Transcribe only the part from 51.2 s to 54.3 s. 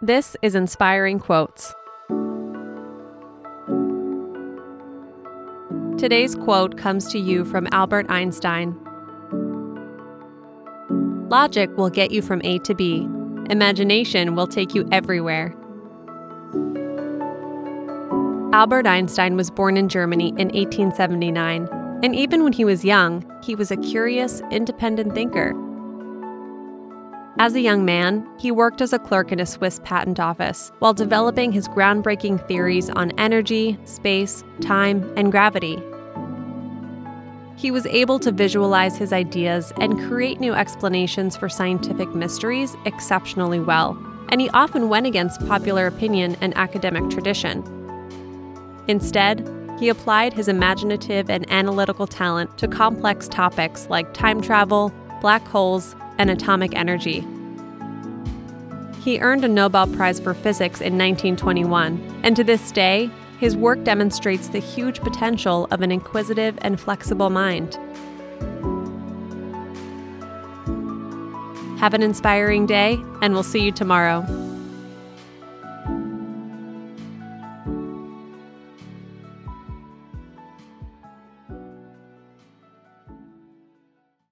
and analytical talent to complex topics like